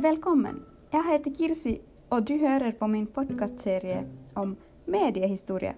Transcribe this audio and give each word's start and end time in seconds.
Välkommen! 0.00 0.62
Jag 0.90 1.12
heter 1.12 1.30
Kirsi 1.30 1.80
och 2.08 2.22
du 2.22 2.38
hör 2.38 2.72
på 2.72 2.86
min 2.86 3.06
podcastserie 3.06 4.04
om 4.34 4.56
mediehistoria. 4.84 5.74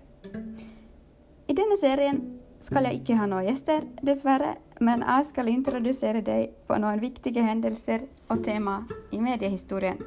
I 1.46 1.52
denna 1.52 1.76
serien 1.80 2.40
ska 2.58 2.80
jag 2.80 2.92
inte 2.92 3.14
ha 3.14 3.26
några 3.26 3.44
gäster 3.44 3.82
dessvärre, 4.02 4.56
men 4.80 5.00
jag 5.00 5.26
ska 5.26 5.48
introducera 5.48 6.20
dig 6.20 6.54
på 6.66 6.76
några 6.78 6.96
viktiga 6.96 7.42
händelser 7.42 8.00
och 8.26 8.44
teman 8.44 8.88
i 9.10 9.20
mediehistorien. 9.20 9.98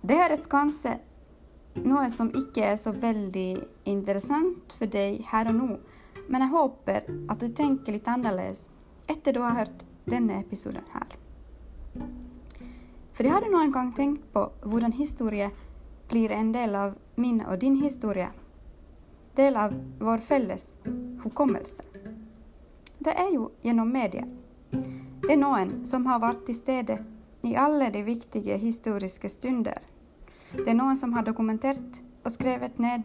Det 0.00 0.14
här 0.14 0.30
är 0.30 0.50
kanske 0.50 0.98
något 1.74 2.12
som 2.12 2.34
inte 2.34 2.60
är 2.60 2.76
så 2.76 2.92
väldigt 2.92 3.58
intressant 3.84 4.72
för 4.78 4.86
dig 4.86 5.26
här 5.28 5.48
och 5.48 5.54
nu, 5.54 5.80
men 6.28 6.40
jag 6.40 6.48
hoppas 6.48 7.02
att 7.28 7.40
du 7.40 7.48
tänker 7.48 7.92
lite 7.92 8.10
annorlunda 8.10 8.54
efter 9.06 9.32
du 9.32 9.40
har 9.40 9.50
hört 9.50 9.84
denna 10.04 10.40
episoden 10.40 10.84
här. 10.92 11.16
För 13.20 13.24
det 13.24 13.30
har 13.30 13.40
du 13.40 13.50
nog 13.50 13.60
en 13.60 13.72
gång 13.72 13.92
tänkt 13.92 14.32
på 14.32 14.52
hur 14.62 14.84
en 14.84 14.92
historia 14.92 15.50
blir 16.08 16.30
en 16.30 16.52
del 16.52 16.76
av 16.76 16.94
min 17.14 17.44
och 17.44 17.58
din 17.58 17.82
historia. 17.82 18.30
Del 19.34 19.56
av 19.56 19.72
vår 19.98 20.18
fälles 20.18 20.76
hukommelse. 21.22 21.82
Det 22.98 23.10
är 23.10 23.30
ju 23.32 23.48
genom 23.62 23.92
media. 23.92 24.24
Det 25.22 25.32
är 25.32 25.36
någon 25.36 25.86
som 25.86 26.06
har 26.06 26.18
varit 26.18 26.48
i 26.48 26.54
stede 26.54 27.04
i 27.42 27.56
alla 27.56 27.90
de 27.90 28.02
viktiga 28.02 28.56
historiska 28.56 29.28
stunder. 29.28 29.78
Det 30.52 30.70
är 30.70 30.74
någon 30.74 30.96
som 30.96 31.12
har 31.12 31.22
dokumenterat 31.22 32.02
och 32.24 32.32
skrivit 32.32 32.78
ned, 32.78 33.02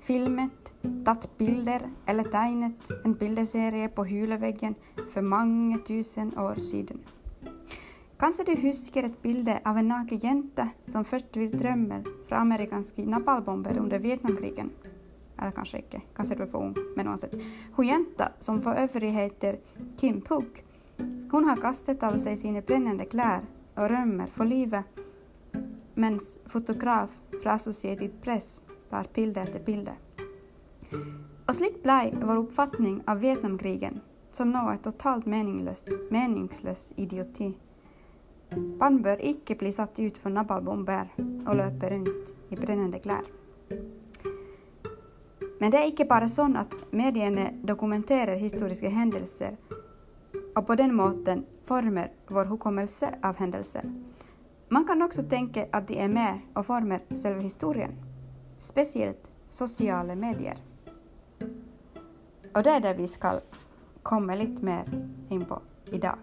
filmet, 0.00 0.74
tagit 1.04 1.38
bilder 1.38 1.82
eller 2.06 2.24
tegnat 2.24 2.90
en 3.04 3.14
bilderserie 3.14 3.88
på 3.88 4.04
hyleväggen 4.04 4.74
för 5.12 5.22
många 5.22 5.78
tusen 5.78 6.38
år 6.38 6.54
sedan. 6.54 7.00
Kanske 8.24 8.44
du 8.44 8.54
husker 8.56 9.02
ett 9.02 9.22
bild 9.22 9.50
av 9.64 9.78
en 9.78 9.88
naken 9.88 10.18
jente 10.18 10.68
som 10.86 11.04
först 11.04 11.36
vill 11.36 11.58
drömmer 11.58 12.04
från 12.28 12.38
amerikanska 12.38 13.02
napalmbomber 13.02 13.78
under 13.78 13.98
Vietnamkrigen. 13.98 14.70
Eller 15.38 15.50
kanske 15.50 15.76
inte, 15.76 16.00
kanske 16.16 16.34
du 16.34 16.42
är 16.42 16.46
för 16.46 16.58
ung, 16.58 16.74
men 16.96 17.08
oavsett. 17.08 17.34
Hon 17.72 17.86
jänta, 17.86 18.32
som 18.38 18.62
för 18.62 18.74
övrigt 18.74 19.14
heter 19.14 19.58
Kim 19.96 20.20
Puck, 20.20 20.64
hon 21.30 21.44
har 21.44 21.56
kastat 21.56 22.02
av 22.02 22.16
sig 22.16 22.36
sina 22.36 22.60
brännande 22.60 23.04
kläder 23.04 23.44
och 23.74 23.88
römmer 23.88 24.26
för 24.26 24.44
livet 24.44 24.84
medan 25.94 26.20
fotograf 26.46 27.10
från 27.42 27.52
Associated 27.52 28.22
Press 28.22 28.62
tar 28.90 29.06
bild 29.14 29.36
efter 29.36 29.60
bild. 29.60 29.90
Och 31.48 31.56
slik 31.56 31.82
blev 31.82 32.24
vår 32.24 32.36
uppfattning 32.36 33.02
av 33.06 33.18
Vietnamkrigen 33.18 34.00
som 34.30 34.50
något 34.50 34.82
totalt 34.82 35.26
meningslös, 35.26 35.88
meningslös 36.10 36.92
idioti. 36.96 37.54
Man 38.56 39.02
bör 39.02 39.24
icke 39.24 39.54
bli 39.54 39.72
satt 39.72 39.98
ut 39.98 40.18
för 40.18 40.30
napalmbomber 40.30 41.08
och 41.46 41.56
löpa 41.56 41.90
runt 41.90 42.34
i 42.48 42.56
brännande 42.56 42.98
kläder. 42.98 43.26
Men 45.60 45.70
det 45.70 45.78
är 45.78 45.88
icke 45.88 46.04
bara 46.04 46.28
så 46.28 46.42
att 46.56 46.74
medierna 46.90 47.50
dokumenterar 47.62 48.36
historiska 48.36 48.88
händelser 48.88 49.56
och 50.54 50.66
på 50.66 50.74
den 50.74 50.94
måten 50.94 51.46
formar 51.64 52.12
vår 52.28 52.44
hukommelse 52.44 53.14
av 53.22 53.36
händelser. 53.36 53.92
Man 54.68 54.84
kan 54.84 55.02
också 55.02 55.22
tänka 55.22 55.66
att 55.72 55.88
de 55.88 55.98
är 55.98 56.08
med 56.08 56.38
och 56.54 56.66
formar 56.66 57.00
själva 57.22 57.40
historien, 57.40 57.92
speciellt 58.58 59.30
sociala 59.50 60.14
medier. 60.16 60.56
Och 62.54 62.62
det 62.62 62.70
är 62.70 62.80
det 62.80 62.94
vi 62.94 63.06
ska 63.06 63.40
komma 64.02 64.34
lite 64.34 64.64
mer 64.64 65.08
in 65.28 65.44
på 65.44 65.62
idag. 65.92 66.18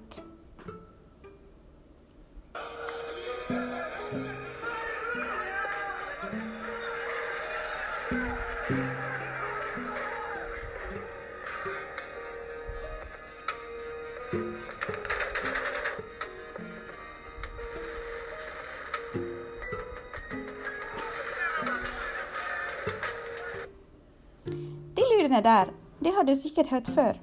De 24.95 25.01
lyderna 25.17 25.41
där, 25.41 25.71
det 25.99 26.09
har 26.09 26.23
du 26.23 26.35
säkert 26.35 26.67
hört 26.67 26.87
förr. 26.87 27.19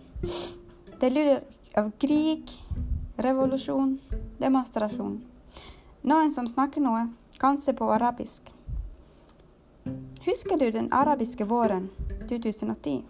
Det 1.01 1.11
lyder 1.11 1.41
av 1.75 1.91
krig, 1.99 2.51
revolution, 3.17 3.99
demonstration. 4.39 5.28
Någon 6.09 6.31
som 6.31 6.49
snackar 6.49 6.81
något, 6.81 7.09
kanske 7.39 7.73
på 7.73 7.93
arabisk. 7.93 8.55
Huskar 10.25 10.57
du 10.57 10.71
den 10.71 10.93
arabiska 10.93 11.45
våren 11.45 11.89
2010? 12.29 13.03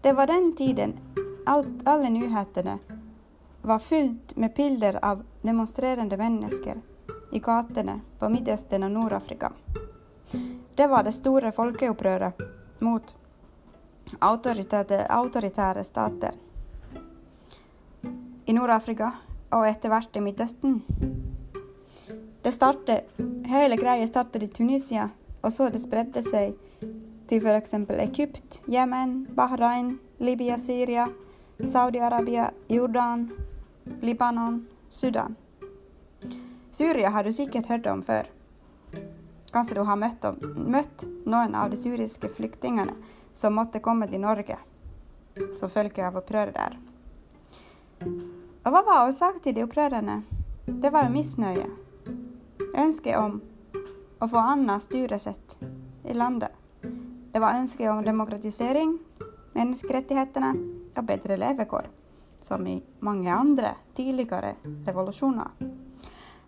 Det 0.00 0.12
var 0.12 0.26
den 0.26 0.56
tiden 0.56 0.98
allt, 1.46 1.68
alla 1.84 2.08
nyheterna 2.08 2.78
var 3.62 3.78
fyllt 3.78 4.36
med 4.36 4.52
bilder 4.56 5.04
av 5.04 5.22
demonstrerande 5.42 6.16
människor 6.16 6.80
i 7.32 7.38
gatorna 7.38 8.00
på 8.18 8.28
Mittöstern 8.28 8.82
och 8.82 8.90
Nordafrika. 8.90 9.52
Det 10.74 10.86
var 10.86 11.02
det 11.02 11.12
stora 11.12 11.52
folkuppröret 11.52 12.38
mot 12.78 13.16
auktoritära 15.08 15.84
stater 15.84 16.34
i 18.44 18.52
Nordafrika 18.52 19.12
och 19.50 19.66
efterhvert 19.66 20.16
i 20.16 20.20
Mellanöstern. 20.20 20.80
Det 22.46 22.52
startade, 22.52 23.04
hela 23.44 23.76
grejen 23.76 24.08
startade 24.08 24.44
i 24.44 24.48
Tunisien 24.48 25.08
och 25.40 25.52
så 25.52 25.68
det 25.68 25.78
spredde 25.78 26.22
sig 26.22 26.56
till 27.26 27.42
för 27.42 27.54
exempel 27.54 28.00
Egypt, 28.00 28.62
Jemen, 28.66 29.28
Bahrain, 29.34 29.98
Libyen, 30.18 30.58
Syrien, 30.58 31.08
Saudiarabien, 31.64 32.46
Jordan, 32.68 33.30
Libanon, 34.00 34.66
Sudan. 34.88 35.36
Syrien 36.70 37.12
har 37.12 37.24
du 37.24 37.32
säkert 37.32 37.66
hört 37.66 37.86
om 37.86 38.02
förr. 38.02 38.26
Kanske 39.52 39.74
du 39.74 39.80
har 39.80 39.96
mött, 39.96 40.24
mött 40.56 41.06
någon 41.24 41.54
av 41.54 41.70
de 41.70 41.76
syriska 41.76 42.28
flyktingarna 42.28 42.92
som 43.32 43.54
måtte 43.54 43.80
komma 43.80 44.06
till 44.06 44.20
Norge 44.20 44.58
som 45.56 45.70
följer 45.70 46.06
av 46.06 46.16
uppröret 46.16 46.54
där. 46.54 46.78
Och 48.62 48.72
vad 48.72 48.84
var 48.84 49.08
orsaken 49.08 49.40
till 49.40 49.54
de 49.54 49.62
upprörarna? 49.62 50.22
Det 50.66 50.90
var 50.90 51.08
missnöje, 51.08 51.66
önske 52.76 53.18
om 53.18 53.40
att 54.18 54.30
få 54.30 54.36
annat 54.36 54.82
styresätt 54.82 55.58
i 56.04 56.14
landet. 56.14 56.52
Det 57.32 57.38
var 57.38 57.50
önske 57.50 57.90
om 57.90 58.04
demokratisering, 58.04 58.98
mänskrättigheterna 59.52 60.54
och 60.96 61.04
bättre 61.04 61.36
levekår, 61.36 61.90
som 62.40 62.66
i 62.66 62.82
många 63.00 63.34
andra 63.34 63.68
tidigare 63.94 64.54
revolutioner. 64.86 65.48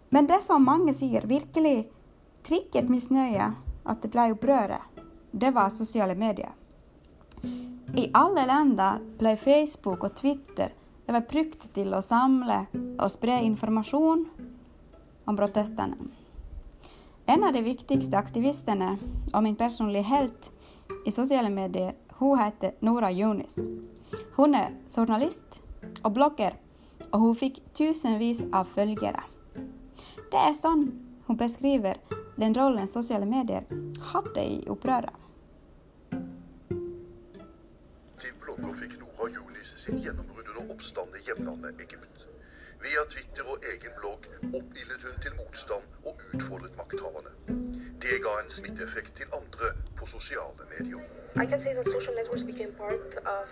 Men 0.08 0.26
det 0.26 0.42
som 0.42 0.64
många 0.64 0.94
säger 0.94 1.22
virkelig 1.22 1.92
tricket 2.42 2.88
missnöje 2.88 3.52
att 3.82 4.02
det 4.02 4.08
blev 4.08 4.30
uppröret, 4.30 4.80
det 5.30 5.50
var 5.50 5.68
sociala 5.70 6.14
medier. 6.14 6.50
I 7.96 8.10
alla 8.12 8.46
länder 8.46 8.98
blev 9.18 9.36
Facebook 9.36 10.04
och 10.04 10.16
Twitter 10.16 10.72
det 11.12 11.28
brukt 11.28 11.74
till 11.74 11.94
att 11.94 12.04
samla 12.04 12.66
och 12.98 13.12
sprida 13.12 13.40
information 13.40 14.28
om 15.24 15.36
protesterna. 15.36 15.96
En 17.30 17.44
av 17.44 17.52
de 17.52 17.62
viktigaste 17.62 18.18
aktivisterna 18.18 18.98
och 19.32 19.42
min 19.42 19.56
personliga 19.56 20.02
helt 20.02 20.52
i 21.06 21.12
sociala 21.12 21.48
medier, 21.48 21.94
hon 22.08 22.38
heter 22.38 22.74
Nora 22.80 23.12
Yunis. 23.12 23.58
Hon 24.36 24.54
är 24.54 24.74
journalist 24.90 25.62
och 26.02 26.12
blogger 26.12 26.54
och 27.10 27.20
hon 27.20 27.36
fick 27.36 27.74
tusenvis 27.74 28.44
av 28.52 28.64
följare. 28.64 29.20
Det 30.30 30.36
är 30.36 30.52
så 30.52 30.86
hon 31.26 31.36
beskriver 31.36 31.96
den 32.36 32.54
rollen 32.54 32.88
sociala 32.88 33.26
medier 33.26 33.64
hade 34.00 34.40
i 34.40 34.64
Uppröra. 34.66 35.10
Till 38.18 38.32
blogger 38.40 38.74
fick 38.74 39.00
Nora 39.00 39.30
Junis 39.30 39.78
sitt 39.78 40.04
genombrott 40.04 40.46
under 40.58 40.74
uppstånd 40.74 41.10
i 41.24 41.28
hemlandet 41.30 41.80
Egypten. 41.80 42.27
Via 42.82 43.04
Twitter 43.14 43.44
och 43.52 43.58
egen 43.72 43.92
blogg 44.00 44.22
oppildnet 44.58 45.02
hun 45.02 45.16
til 45.22 45.32
motstand 45.40 45.84
og 46.04 46.20
utfordret 46.34 46.76
makthaverne. 46.76 47.32
Det 48.02 48.22
ga 48.24 48.32
en 48.44 48.50
smitteeffekt 48.50 49.12
til 49.16 49.26
andre 49.40 49.66
på 49.98 50.06
sosiale 50.06 50.62
medier. 50.74 51.00
I 51.44 51.46
can 51.50 51.60
say 51.60 51.72
that 51.74 51.86
social 51.96 52.14
networks 52.20 52.44
became 52.52 52.72
part 52.72 53.10
of 53.38 53.48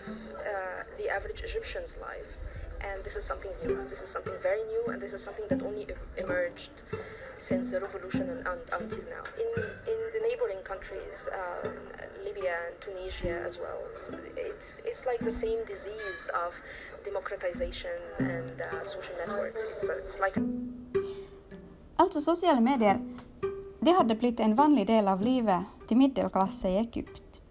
uh, 0.51 0.81
the 0.99 1.07
average 1.17 1.41
Egyptian's 1.49 1.95
life. 2.09 2.33
And 2.89 3.05
this 3.05 3.17
is 3.17 3.25
something 3.25 3.53
new. 3.65 3.77
This 3.93 4.03
is 4.07 4.11
something 4.17 4.37
very 4.43 4.65
new, 4.73 4.83
and 4.93 4.99
this 5.03 5.13
is 5.13 5.23
something 5.27 5.47
that 5.51 5.61
only 5.69 5.87
emerged 6.25 6.75
since 7.39 7.71
the 7.73 7.81
revolution 7.81 8.25
and, 8.33 8.47
and 8.47 8.61
until 8.81 9.05
now. 9.17 9.25
In, 9.45 9.51
in 9.93 9.99
the 10.15 10.21
neighboring 10.29 10.63
countries, 10.73 11.29
uh, 11.33 11.69
Libya 12.25 12.55
and 12.67 12.75
Tunisia 12.81 13.37
as 13.49 13.59
well, 13.59 13.83
it's, 14.57 14.81
it's 14.85 15.05
like 15.07 15.25
the 15.25 15.31
same 15.31 15.65
disease 15.67 16.31
of 16.47 16.53
democratization 17.05 17.91
and 18.19 18.61
uh, 18.61 18.85
social 18.85 19.17
networks. 19.27 19.65
It's, 19.65 19.89
it's 19.89 20.21
like 20.21 20.41
Alltså 21.97 22.21
sociala 22.21 22.61
medier, 22.61 23.01
det 23.81 23.91
hade 23.91 24.15
blivit 24.15 24.41
en 24.41 24.55
vanlig 24.55 24.87
del 24.87 25.09
av 25.09 25.23
livet 25.23 25.61
till 25.89 25.97
medelklassen 25.97 26.71
i 26.71 26.77
Egypt. 26.77 27.43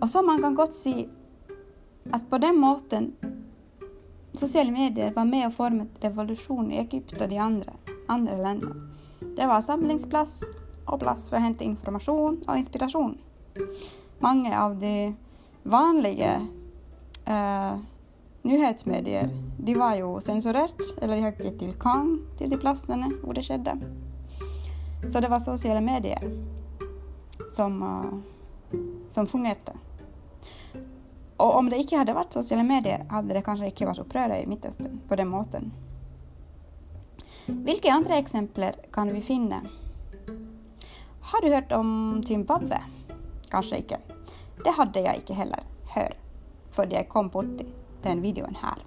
Och 0.00 0.10
så 0.10 0.22
man 0.22 0.42
kan 0.42 0.54
gott 0.54 0.74
se 0.74 1.08
att 2.10 2.30
på 2.30 2.38
den 2.38 2.56
måten 2.56 3.16
sociala 4.34 4.70
medier 4.70 5.12
var 5.12 5.24
med 5.24 5.46
och 5.46 5.54
formade 5.54 5.88
revolution 6.00 6.72
i 6.72 6.78
Egypten 6.78 7.22
och 7.22 7.28
de 7.28 7.38
andra, 7.38 7.72
andra 8.06 8.36
länderna. 8.36 8.90
Det 9.36 9.46
var 9.46 9.60
samlingsplats 9.60 10.44
och 10.84 11.00
plats 11.00 11.28
för 11.28 11.36
att 11.36 11.42
hämta 11.42 11.64
information 11.64 12.44
och 12.48 12.56
inspiration. 12.56 13.18
Många 14.18 14.62
av 14.62 14.76
de 14.76 15.16
vanliga 15.68 16.46
uh, 17.28 17.78
nyhetsmedier 18.42 19.28
de 19.58 19.74
var 19.74 19.94
ju 19.94 20.20
censurerat 20.20 20.80
eller 21.02 21.16
de 21.16 21.22
hade 21.22 21.44
gett 21.44 21.58
tillgång 21.58 22.20
till 22.38 22.50
de 22.50 22.56
platserna 22.56 23.10
där 23.24 23.34
det 23.34 23.42
skedde. 23.42 23.78
Så 25.08 25.20
det 25.20 25.28
var 25.28 25.38
sociala 25.38 25.80
medier 25.80 26.46
som, 27.50 27.82
uh, 27.82 28.78
som 29.08 29.26
fungerade. 29.26 29.72
Och 31.36 31.56
om 31.56 31.70
det 31.70 31.76
inte 31.76 31.96
hade 31.96 32.12
varit 32.12 32.32
sociala 32.32 32.62
medier 32.62 33.06
hade 33.10 33.34
det 33.34 33.42
kanske 33.42 33.66
inte 33.66 33.86
varit 33.86 33.98
upprörda 33.98 34.40
i 34.40 34.46
Mittöstern 34.46 35.00
på 35.08 35.16
den 35.16 35.28
måten. 35.28 35.72
Vilka 37.46 37.92
andra 37.92 38.16
exempel 38.16 38.72
kan 38.92 39.14
vi 39.14 39.22
finna? 39.22 39.60
Har 41.20 41.42
du 41.42 41.54
hört 41.54 41.72
om 41.72 42.22
Zimbabwe? 42.26 42.78
Kanske 43.48 43.76
inte. 43.76 43.98
Det 44.64 44.70
hade 44.70 45.00
jag 45.00 45.14
inte 45.14 45.34
heller 45.34 45.62
hört, 45.86 46.16
för 46.70 46.86
jag 46.90 47.08
kom 47.08 47.30
till 47.30 47.72
den 48.02 48.22
videon 48.22 48.54
här. 48.54 48.84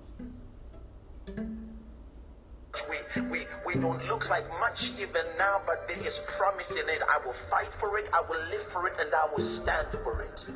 We, 2.89 3.21
we, 3.21 3.45
we 3.65 3.73
don't 3.75 4.07
look 4.07 4.29
like 4.29 4.47
much 4.59 4.93
even 4.99 5.25
now, 5.37 5.61
but 5.65 5.87
there 5.87 6.07
is 6.07 6.21
promise 6.37 6.71
in 6.71 6.89
it. 6.89 7.01
I 7.01 7.17
will 7.25 7.33
fight 7.33 7.73
for 7.73 7.99
it, 7.99 8.09
I 8.13 8.21
will 8.29 8.41
live 8.49 8.63
for 8.63 8.87
it, 8.87 8.93
and 8.99 9.13
I 9.13 9.27
will 9.35 9.45
stand 9.45 9.87
for 10.03 10.21
it. 10.21 10.47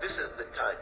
This 0.00 0.18
is 0.18 0.32
the 0.32 0.44
time 0.52 0.80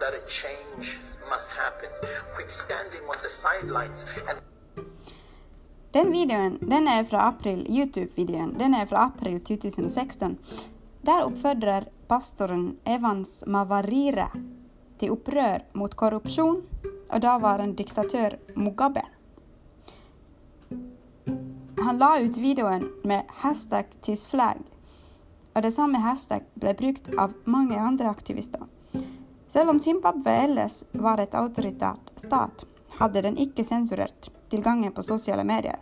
that 0.00 0.14
a 0.14 0.26
change 0.26 0.98
must 1.30 1.50
happen. 1.50 1.88
Quit 2.34 2.50
standing 2.50 3.02
on 3.02 3.16
the 3.22 3.28
sidelines 3.28 4.04
and 4.28 4.38
Den 5.92 6.12
videon 6.12 6.58
den 6.60 6.88
är 6.88 7.04
från 7.04 7.20
april, 7.20 7.66
Youtube-videon, 7.68 8.58
den 8.58 8.74
är 8.74 8.86
från 8.86 8.98
april 8.98 9.40
2016. 9.40 10.36
Där 11.02 11.22
uppfordrar 11.22 11.88
pastorn 12.06 12.76
Evans 12.84 13.44
Mavarire 13.46 14.28
till 14.98 15.10
upprör 15.10 15.64
mot 15.72 15.94
korruption 15.94 16.62
och 17.08 17.20
dåvarande 17.20 17.76
diktatör 17.76 18.38
Mugabe. 18.54 19.02
Han 21.78 21.98
la 21.98 22.20
ut 22.20 22.36
videon 22.36 22.92
med 23.04 23.24
hashtag 23.28 23.84
TISFLAG 24.00 24.58
och 25.52 25.62
detsamma 25.62 25.98
hashtag 25.98 26.42
blev 26.54 26.76
brukt 26.76 27.14
av 27.18 27.32
många 27.44 27.80
andra 27.80 28.10
aktivister. 28.10 28.62
Selv 29.48 29.70
om 29.70 29.80
Zimbabwe 29.80 30.30
ellers 30.30 30.84
var 30.92 31.18
ett 31.18 31.34
auktoritärt 31.34 32.12
stat, 32.14 32.66
hade 32.98 33.22
den 33.22 33.38
icke 33.38 33.64
censurerat 33.64 34.30
tillgången 34.48 34.92
på 34.92 35.02
sociala 35.02 35.44
medier. 35.44 35.78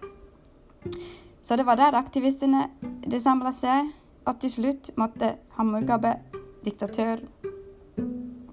Så 1.43 1.57
det 1.57 1.63
var 1.63 1.77
där 1.77 1.93
aktivisterna 1.93 2.71
de 2.81 3.21
samlade 3.21 3.53
sig 3.53 3.93
och 4.25 4.41
till 4.41 4.53
slut 4.53 4.91
måtte 4.97 5.37
Mugabe, 5.57 6.21
diktatör, 6.63 7.21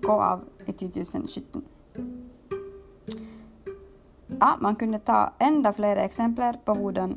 gå 0.02 0.12
av 0.12 0.44
i 0.66 0.72
2017. 0.72 1.64
Ja, 4.40 4.58
man 4.60 4.76
kunde 4.76 5.00
ta 5.00 5.34
ända 5.40 5.74
fler 5.74 5.96
exempel 5.96 6.58
på 6.66 6.74
hur 6.74 7.16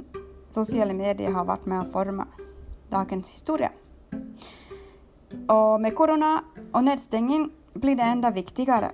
sociala 0.50 0.94
medier 0.94 1.30
har 1.30 1.44
varit 1.44 1.66
med 1.66 1.80
att 1.80 1.92
forma 1.92 2.26
dagens 2.88 3.28
historia. 3.28 3.70
Och 5.48 5.80
med 5.80 5.96
corona 5.96 6.44
och 6.72 6.84
nedstängning 6.84 7.50
blir 7.72 7.96
det 7.96 8.02
ända 8.02 8.30
viktigare. 8.30 8.92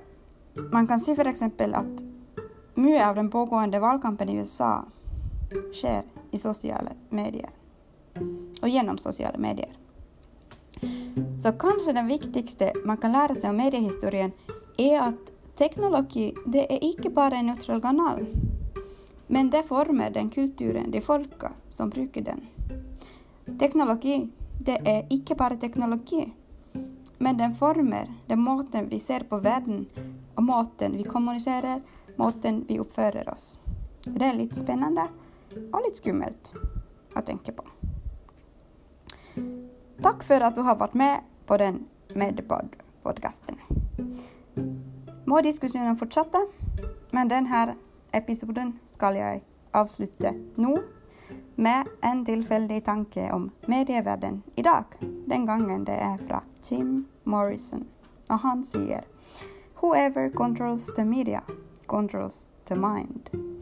Man 0.72 0.86
kan 0.86 1.00
se 1.00 1.16
för 1.16 1.24
exempel 1.24 1.74
att 1.74 2.05
mycket 2.76 3.06
av 3.06 3.14
den 3.14 3.30
pågående 3.30 3.80
valkampen 3.80 4.28
i 4.28 4.36
USA 4.36 4.84
sker 5.72 6.02
i 6.30 6.38
sociala 6.38 6.90
medier 7.08 7.50
och 8.62 8.68
genom 8.68 8.98
sociala 8.98 9.38
medier. 9.38 9.76
Så 11.42 11.52
kanske 11.52 11.92
den 11.92 12.06
viktigaste 12.06 12.72
man 12.84 12.96
kan 12.96 13.12
lära 13.12 13.34
sig 13.34 13.50
om 13.50 13.56
mediehistorien 13.56 14.32
är 14.76 15.00
att 15.00 15.32
teknologi 15.58 16.34
det 16.46 16.74
är 16.74 16.84
inte 16.84 17.10
bara 17.10 17.34
en 17.36 17.46
neutral 17.46 17.82
kanal, 17.82 18.26
men 19.26 19.50
det 19.50 19.62
former 19.62 20.10
den 20.10 20.30
kulturen, 20.30 20.90
de 20.90 21.00
folka 21.00 21.52
som 21.68 21.90
brukar 21.90 22.20
den. 22.20 22.46
Teknologi 23.58 24.28
det 24.64 24.88
är 24.88 25.06
inte 25.10 25.34
bara 25.34 25.56
teknologi, 25.56 26.32
men 27.18 27.36
den 27.36 27.54
former 27.54 28.14
den 28.26 28.40
måten 28.40 28.88
vi 28.88 28.98
ser 28.98 29.20
på 29.20 29.38
världen 29.38 29.86
och 30.34 30.42
måten 30.42 30.96
vi 30.96 31.04
kommunicerar, 31.04 31.82
måten 32.16 32.64
vi 32.68 32.78
uppför 32.78 33.28
oss. 33.32 33.58
Det 34.04 34.24
är 34.24 34.34
lite 34.34 34.54
spännande 34.54 35.08
och 35.72 35.82
lite 35.84 35.96
skummelt 35.96 36.52
att 37.14 37.26
tänka 37.26 37.52
på. 37.52 37.64
Tack 40.02 40.22
för 40.22 40.40
att 40.40 40.54
du 40.54 40.60
har 40.60 40.76
varit 40.76 40.94
med 40.94 41.20
på 41.46 41.56
den 41.56 41.86
Medpod-podcasten. 42.08 43.56
Må 45.24 45.40
diskussionen 45.40 45.96
fortsätta, 45.96 46.38
men 47.10 47.28
den 47.28 47.46
här 47.46 47.74
episoden 48.12 48.78
ska 48.84 49.16
jag 49.16 49.40
avsluta 49.70 50.32
nu 50.54 50.76
med 51.54 51.86
en 52.00 52.24
tillfällig 52.24 52.84
tanke 52.84 53.32
om 53.32 53.50
medievärlden 53.66 54.42
idag. 54.54 54.84
Den 55.26 55.46
gången 55.46 55.84
det 55.84 55.92
är 55.92 56.18
från 56.18 56.40
Jim 56.62 57.04
Morrison 57.24 57.84
och 58.28 58.38
han 58.38 58.64
säger 58.64 59.04
Whoever 59.80 60.30
controls 60.30 60.94
the 60.94 61.04
media 61.04 61.42
controls 61.86 62.50
the 62.66 62.76
mind. 62.76 63.55